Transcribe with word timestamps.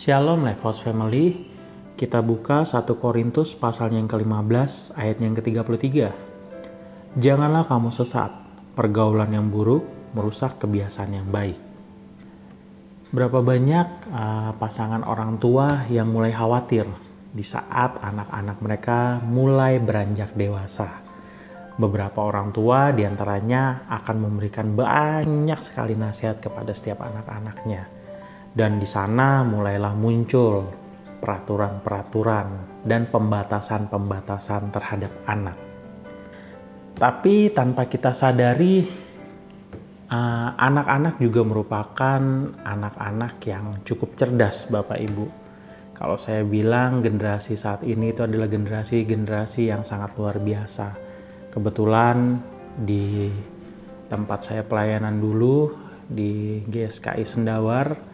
Shalom 0.00 0.48
Lifehouse 0.48 0.80
Family. 0.80 1.44
Kita 1.92 2.24
buka 2.24 2.64
1 2.64 2.88
Korintus 2.96 3.52
pasal 3.52 3.92
yang 3.92 4.08
ke-15 4.08 4.96
ayat 4.96 5.20
yang 5.20 5.36
ke-33. 5.36 6.08
Janganlah 7.20 7.68
kamu 7.68 7.92
sesat, 7.92 8.32
pergaulan 8.72 9.28
yang 9.28 9.52
buruk 9.52 9.84
merusak 10.16 10.56
kebiasaan 10.56 11.20
yang 11.20 11.28
baik. 11.28 11.60
Berapa 13.12 13.44
banyak 13.44 14.08
uh, 14.08 14.56
pasangan 14.56 15.04
orang 15.04 15.36
tua 15.36 15.84
yang 15.92 16.08
mulai 16.08 16.32
khawatir 16.32 16.88
di 17.36 17.44
saat 17.44 18.00
anak-anak 18.00 18.56
mereka 18.64 19.20
mulai 19.20 19.84
beranjak 19.84 20.32
dewasa. 20.32 20.96
Beberapa 21.76 22.24
orang 22.24 22.56
tua 22.56 22.88
di 22.96 23.04
antaranya 23.04 23.84
akan 23.84 24.16
memberikan 24.16 24.72
banyak 24.72 25.60
sekali 25.60 25.92
nasihat 25.92 26.40
kepada 26.40 26.72
setiap 26.72 27.04
anak-anaknya. 27.04 27.99
Dan 28.50 28.82
di 28.82 28.88
sana 28.88 29.46
mulailah 29.46 29.94
muncul 29.94 30.66
peraturan-peraturan 31.20 32.46
dan 32.82 33.06
pembatasan-pembatasan 33.06 34.72
terhadap 34.72 35.12
anak. 35.28 35.56
Tapi 36.96 37.52
tanpa 37.54 37.86
kita 37.86 38.10
sadari, 38.12 38.84
eh, 40.10 40.48
anak-anak 40.52 41.16
uh, 41.16 41.20
juga 41.22 41.40
merupakan 41.46 42.20
anak-anak 42.64 43.40
yang 43.46 43.80
cukup 43.86 44.16
cerdas, 44.18 44.68
Bapak 44.68 44.98
Ibu. 44.98 45.26
Kalau 45.96 46.16
saya 46.16 46.40
bilang 46.44 47.04
generasi 47.04 47.60
saat 47.60 47.84
ini 47.84 48.16
itu 48.16 48.24
adalah 48.24 48.48
generasi-generasi 48.48 49.68
yang 49.68 49.84
sangat 49.84 50.16
luar 50.16 50.40
biasa. 50.40 50.96
Kebetulan 51.52 52.40
di 52.72 53.28
tempat 54.08 54.48
saya 54.48 54.64
pelayanan 54.64 55.20
dulu 55.20 55.76
di 56.08 56.64
GSKI 56.64 57.24
Sendawar, 57.28 58.09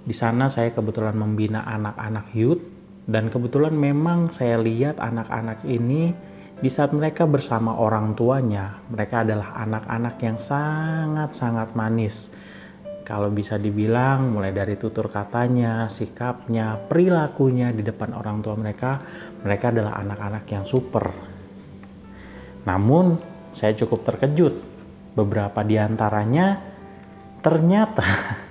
di 0.00 0.14
sana 0.16 0.48
saya 0.48 0.72
kebetulan 0.72 1.16
membina 1.16 1.64
anak-anak 1.64 2.32
youth 2.32 2.64
dan 3.10 3.28
kebetulan 3.28 3.74
memang 3.74 4.30
saya 4.30 4.56
lihat 4.60 5.02
anak-anak 5.02 5.66
ini 5.66 6.14
di 6.60 6.68
saat 6.68 6.92
mereka 6.92 7.24
bersama 7.24 7.72
orang 7.80 8.12
tuanya, 8.12 8.84
mereka 8.92 9.24
adalah 9.24 9.56
anak-anak 9.64 10.20
yang 10.20 10.36
sangat-sangat 10.36 11.72
manis. 11.72 12.36
Kalau 13.00 13.32
bisa 13.32 13.56
dibilang 13.56 14.36
mulai 14.36 14.52
dari 14.52 14.76
tutur 14.76 15.08
katanya, 15.08 15.88
sikapnya, 15.88 16.76
perilakunya 16.76 17.72
di 17.72 17.80
depan 17.80 18.12
orang 18.12 18.44
tua 18.44 18.60
mereka, 18.60 19.00
mereka 19.40 19.72
adalah 19.72 20.04
anak-anak 20.04 20.44
yang 20.52 20.64
super. 20.68 21.08
Namun, 22.68 23.16
saya 23.56 23.72
cukup 23.72 24.04
terkejut. 24.04 24.54
Beberapa 25.16 25.64
di 25.64 25.80
antaranya 25.80 26.60
ternyata 27.40 28.04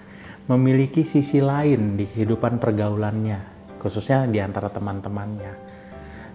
memiliki 0.50 1.05
sisi 1.05 1.38
lain 1.45 1.94
di 1.94 2.09
kehidupan 2.09 2.58
pergaulannya, 2.58 3.38
khususnya 3.78 4.25
di 4.25 4.42
antara 4.42 4.73
teman-temannya. 4.73 5.53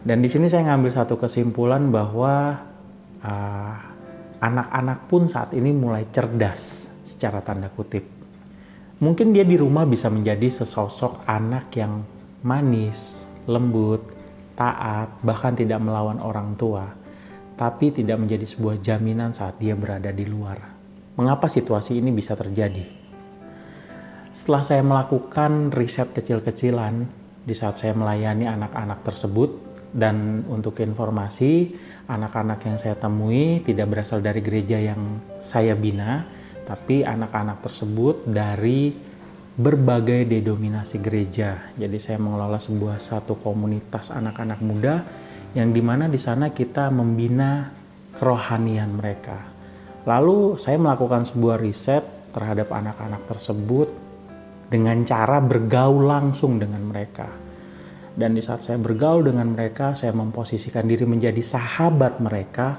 Dan 0.06 0.22
di 0.22 0.30
sini 0.30 0.46
saya 0.46 0.70
ngambil 0.70 0.90
satu 0.94 1.18
kesimpulan 1.18 1.90
bahwa 1.90 2.62
uh, 3.26 3.74
anak-anak 4.38 4.98
uh, 5.02 5.06
pun 5.10 5.26
saat 5.26 5.50
ini 5.58 5.74
mulai 5.74 6.06
cerdas 6.14 6.86
secara 7.02 7.42
tanda 7.42 7.66
kutip. 7.74 8.06
Mungkin 9.02 9.34
dia 9.34 9.42
di 9.42 9.58
rumah 9.58 9.82
bisa 9.82 10.06
menjadi 10.06 10.46
sesosok 10.62 11.26
anak 11.26 11.74
yang 11.74 12.06
manis, 12.46 13.26
lembut, 13.50 14.06
taat, 14.54 15.10
bahkan 15.26 15.58
tidak 15.58 15.82
melawan 15.82 16.22
orang 16.22 16.54
tua, 16.54 16.86
tapi 17.58 17.90
tidak 17.90 18.22
menjadi 18.22 18.46
sebuah 18.46 18.78
jaminan 18.78 19.34
saat 19.34 19.58
dia 19.58 19.74
berada 19.74 20.14
di 20.14 20.22
luar. 20.22 20.62
Mengapa 21.18 21.50
situasi 21.50 21.98
ini 21.98 22.14
bisa 22.14 22.38
terjadi? 22.38 23.03
Setelah 24.34 24.66
saya 24.66 24.82
melakukan 24.82 25.70
riset 25.70 26.10
kecil-kecilan 26.10 27.06
di 27.46 27.54
saat 27.54 27.78
saya 27.78 27.94
melayani 27.94 28.50
anak-anak 28.50 29.06
tersebut 29.06 29.62
dan 29.94 30.42
untuk 30.50 30.82
informasi, 30.82 31.70
anak-anak 32.10 32.58
yang 32.66 32.74
saya 32.82 32.98
temui 32.98 33.62
tidak 33.62 33.94
berasal 33.94 34.18
dari 34.18 34.42
gereja 34.42 34.82
yang 34.82 35.22
saya 35.38 35.78
bina, 35.78 36.26
tapi 36.66 37.06
anak-anak 37.06 37.62
tersebut 37.62 38.26
dari 38.26 38.90
berbagai 39.54 40.26
denominasi 40.26 40.98
gereja. 40.98 41.70
Jadi 41.78 42.02
saya 42.02 42.18
mengelola 42.18 42.58
sebuah 42.58 42.98
satu 42.98 43.38
komunitas 43.38 44.10
anak-anak 44.10 44.58
muda 44.66 44.94
yang 45.54 45.70
di 45.70 45.78
mana 45.78 46.10
di 46.10 46.18
sana 46.18 46.50
kita 46.50 46.90
membina 46.90 47.70
kerohanian 48.18 48.98
mereka. 48.98 49.38
Lalu 50.10 50.58
saya 50.58 50.74
melakukan 50.74 51.22
sebuah 51.22 51.62
riset 51.62 52.02
terhadap 52.34 52.74
anak-anak 52.74 53.30
tersebut 53.30 54.03
dengan 54.68 55.04
cara 55.04 55.40
bergaul 55.40 56.04
langsung 56.04 56.56
dengan 56.60 56.82
mereka. 56.84 57.28
Dan 58.14 58.38
di 58.38 58.42
saat 58.42 58.62
saya 58.62 58.78
bergaul 58.78 59.26
dengan 59.26 59.50
mereka, 59.50 59.98
saya 59.98 60.14
memposisikan 60.14 60.86
diri 60.86 61.02
menjadi 61.02 61.42
sahabat 61.42 62.22
mereka 62.22 62.78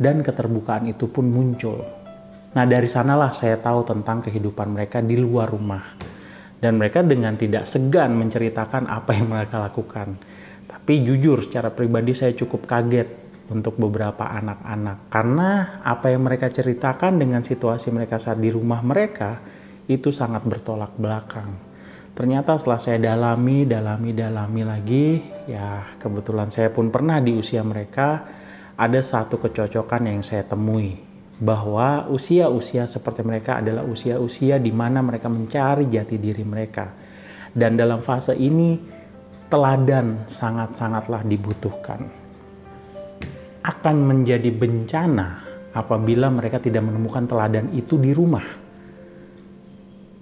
dan 0.00 0.24
keterbukaan 0.24 0.88
itu 0.88 1.12
pun 1.12 1.28
muncul. 1.28 1.84
Nah 2.52 2.64
dari 2.64 2.88
sanalah 2.88 3.32
saya 3.32 3.60
tahu 3.60 3.84
tentang 3.84 4.24
kehidupan 4.24 4.72
mereka 4.72 5.04
di 5.04 5.16
luar 5.20 5.52
rumah. 5.52 5.84
Dan 6.62 6.78
mereka 6.78 7.02
dengan 7.02 7.34
tidak 7.34 7.66
segan 7.66 8.14
menceritakan 8.16 8.86
apa 8.86 9.18
yang 9.18 9.28
mereka 9.28 9.58
lakukan. 9.58 10.14
Tapi 10.70 11.02
jujur 11.02 11.42
secara 11.42 11.74
pribadi 11.74 12.14
saya 12.14 12.32
cukup 12.38 12.70
kaget 12.70 13.08
untuk 13.50 13.76
beberapa 13.76 14.30
anak-anak. 14.30 15.10
Karena 15.10 15.82
apa 15.82 16.14
yang 16.14 16.22
mereka 16.22 16.48
ceritakan 16.48 17.18
dengan 17.18 17.42
situasi 17.42 17.90
mereka 17.90 18.22
saat 18.22 18.38
di 18.38 18.48
rumah 18.48 18.78
mereka, 18.80 19.42
itu 19.90 20.14
sangat 20.14 20.46
bertolak 20.46 20.94
belakang. 20.98 21.72
Ternyata 22.12 22.60
setelah 22.60 22.80
saya 22.80 22.98
dalami, 23.00 23.64
dalami, 23.64 24.12
dalami 24.12 24.62
lagi, 24.68 25.06
ya 25.48 25.96
kebetulan 25.96 26.52
saya 26.52 26.68
pun 26.68 26.92
pernah 26.92 27.16
di 27.24 27.32
usia 27.32 27.64
mereka, 27.64 28.20
ada 28.76 29.00
satu 29.00 29.40
kecocokan 29.40 30.12
yang 30.12 30.20
saya 30.20 30.44
temui. 30.44 31.00
Bahwa 31.42 32.06
usia-usia 32.12 32.84
seperti 32.86 33.24
mereka 33.24 33.58
adalah 33.64 33.82
usia-usia 33.82 34.60
di 34.60 34.70
mana 34.70 35.00
mereka 35.00 35.32
mencari 35.32 35.88
jati 35.88 36.20
diri 36.20 36.44
mereka. 36.44 36.92
Dan 37.50 37.80
dalam 37.80 38.04
fase 38.04 38.36
ini, 38.36 38.76
teladan 39.48 40.28
sangat-sangatlah 40.28 41.24
dibutuhkan. 41.24 42.00
Akan 43.64 43.96
menjadi 44.04 44.52
bencana 44.52 45.42
apabila 45.72 46.28
mereka 46.28 46.60
tidak 46.60 46.84
menemukan 46.84 47.24
teladan 47.24 47.72
itu 47.72 47.96
di 47.96 48.12
rumah 48.12 48.61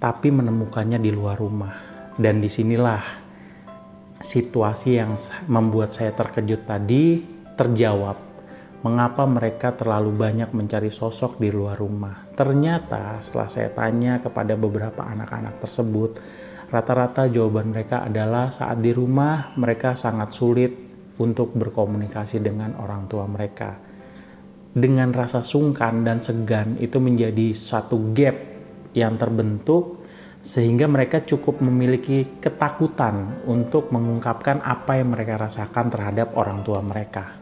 tapi 0.00 0.33
menemukannya 0.33 0.97
di 0.99 1.12
luar 1.12 1.37
rumah. 1.37 1.77
Dan 2.16 2.41
di 2.41 2.49
sinilah 2.49 3.21
situasi 4.21 4.97
yang 4.97 5.15
membuat 5.47 5.93
saya 5.93 6.16
terkejut 6.16 6.65
tadi 6.65 7.21
terjawab. 7.55 8.33
Mengapa 8.81 9.28
mereka 9.28 9.77
terlalu 9.77 10.16
banyak 10.16 10.56
mencari 10.56 10.89
sosok 10.89 11.37
di 11.37 11.53
luar 11.53 11.77
rumah? 11.77 12.33
Ternyata 12.33 13.21
setelah 13.21 13.49
saya 13.53 13.69
tanya 13.77 14.25
kepada 14.25 14.56
beberapa 14.56 15.05
anak-anak 15.05 15.60
tersebut, 15.60 16.10
rata-rata 16.72 17.28
jawaban 17.28 17.77
mereka 17.77 18.09
adalah 18.09 18.49
saat 18.49 18.81
di 18.81 18.97
rumah 18.97 19.53
mereka 19.60 19.93
sangat 19.93 20.33
sulit 20.33 20.72
untuk 21.21 21.53
berkomunikasi 21.53 22.41
dengan 22.41 22.72
orang 22.81 23.05
tua 23.05 23.28
mereka. 23.28 23.77
Dengan 24.72 25.12
rasa 25.12 25.44
sungkan 25.44 26.00
dan 26.00 26.25
segan 26.25 26.81
itu 26.81 26.97
menjadi 26.97 27.53
satu 27.53 28.16
gap 28.16 28.50
yang 28.97 29.15
terbentuk 29.21 30.01
sehingga 30.41 30.89
mereka 30.89 31.21
cukup 31.21 31.61
memiliki 31.61 32.41
ketakutan 32.41 33.45
untuk 33.45 33.93
mengungkapkan 33.93 34.65
apa 34.65 34.97
yang 34.97 35.12
mereka 35.12 35.37
rasakan 35.37 35.93
terhadap 35.93 36.33
orang 36.33 36.65
tua 36.65 36.81
mereka. 36.81 37.37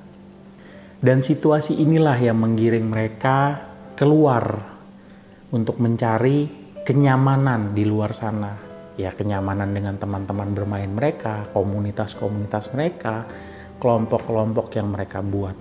Dan 0.98 1.22
situasi 1.22 1.78
inilah 1.78 2.19
yang 2.19 2.42
menggiring 2.42 2.91
mereka 2.91 3.62
keluar 3.95 4.42
untuk 5.54 5.78
mencari 5.78 6.50
kenyamanan 6.83 7.71
di 7.71 7.86
luar 7.86 8.10
sana. 8.10 8.50
Ya, 8.98 9.15
kenyamanan 9.15 9.71
dengan 9.71 9.95
teman-teman 9.95 10.50
bermain 10.50 10.91
mereka, 10.91 11.47
komunitas-komunitas 11.54 12.74
mereka, 12.74 13.30
kelompok-kelompok 13.78 14.74
yang 14.74 14.91
mereka 14.91 15.22
buat. 15.22 15.54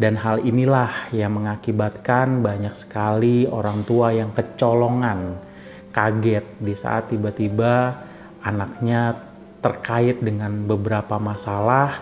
Dan 0.00 0.16
hal 0.16 0.40
inilah 0.40 1.12
yang 1.12 1.36
mengakibatkan 1.36 2.40
banyak 2.40 2.72
sekali 2.72 3.44
orang 3.44 3.84
tua 3.84 4.16
yang 4.16 4.32
kecolongan, 4.32 5.36
kaget 5.92 6.56
di 6.56 6.72
saat 6.72 7.12
tiba-tiba 7.12 8.00
anaknya 8.40 9.12
terkait 9.60 10.24
dengan 10.24 10.56
beberapa 10.64 11.20
masalah 11.20 12.00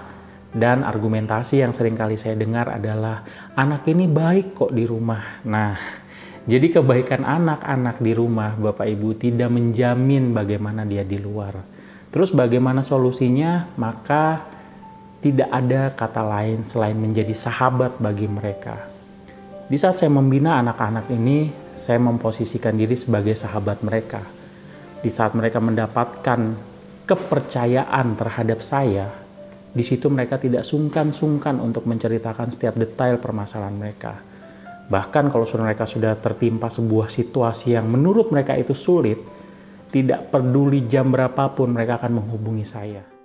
dan 0.55 0.87
argumentasi 0.87 1.67
yang 1.67 1.75
sering 1.75 1.99
kali 1.99 2.15
saya 2.15 2.39
dengar 2.39 2.71
adalah 2.71 3.27
anak 3.59 3.83
ini 3.91 4.07
baik 4.07 4.55
kok 4.55 4.71
di 4.71 4.87
rumah. 4.87 5.43
Nah, 5.43 5.75
jadi 6.55 6.79
kebaikan 6.79 7.27
anak-anak 7.27 7.99
di 7.99 8.15
rumah 8.15 8.55
Bapak 8.55 8.87
Ibu 8.87 9.19
tidak 9.19 9.51
menjamin 9.51 10.31
bagaimana 10.31 10.87
dia 10.87 11.03
di 11.03 11.19
luar. 11.19 11.67
Terus 12.15 12.31
bagaimana 12.31 12.87
solusinya? 12.87 13.75
Maka 13.75 14.57
tidak 15.19 15.51
ada 15.51 15.91
kata 15.99 16.23
lain 16.23 16.63
selain 16.63 16.95
menjadi 16.95 17.35
sahabat 17.35 17.99
bagi 17.99 18.31
mereka. 18.31 18.87
Di 19.69 19.75
saat 19.75 19.99
saya 19.99 20.09
membina 20.15 20.63
anak-anak 20.63 21.11
ini, 21.11 21.51
saya 21.75 21.99
memposisikan 21.99 22.79
diri 22.79 22.95
sebagai 22.95 23.35
sahabat 23.35 23.83
mereka. 23.83 24.23
Di 25.03 25.11
saat 25.11 25.35
mereka 25.35 25.59
mendapatkan 25.59 26.41
kepercayaan 27.05 28.15
terhadap 28.15 28.63
saya, 28.63 29.11
di 29.75 29.85
situ 29.85 30.09
mereka 30.09 30.41
tidak 30.41 30.65
sungkan-sungkan 30.65 31.61
untuk 31.61 31.85
menceritakan 31.85 32.49
setiap 32.55 32.79
detail 32.79 33.21
permasalahan 33.21 33.77
mereka. 33.77 34.17
Bahkan 34.89 35.29
kalau 35.29 35.45
mereka 35.61 35.85
sudah 35.85 36.17
tertimpa 36.17 36.73
sebuah 36.73 37.13
situasi 37.13 37.77
yang 37.77 37.91
menurut 37.91 38.33
mereka 38.33 38.57
itu 38.57 38.73
sulit, 38.73 39.21
tidak 39.93 40.33
peduli 40.33 40.89
jam 40.89 41.13
berapapun 41.13 41.77
mereka 41.77 42.01
akan 42.01 42.25
menghubungi 42.25 42.65
saya. 42.65 43.18